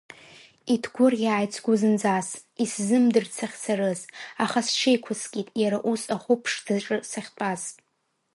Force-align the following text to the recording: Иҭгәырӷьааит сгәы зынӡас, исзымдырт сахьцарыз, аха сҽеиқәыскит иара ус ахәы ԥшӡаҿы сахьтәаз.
Иҭгәырӷьааит 0.73 1.51
сгәы 1.55 1.73
зынӡас, 1.81 2.27
исзымдырт 2.63 3.31
сахьцарыз, 3.37 4.01
аха 4.43 4.59
сҽеиқәыскит 4.65 5.47
иара 5.61 5.77
ус 5.91 6.03
ахәы 6.15 6.35
ԥшӡаҿы 6.41 6.97
сахьтәаз. 7.09 7.61